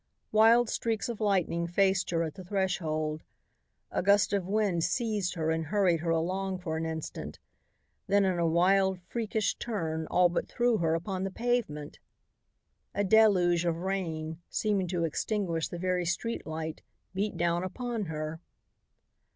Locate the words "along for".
6.09-6.75